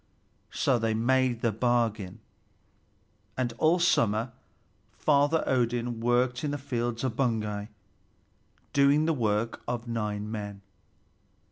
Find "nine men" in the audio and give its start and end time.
9.87-10.63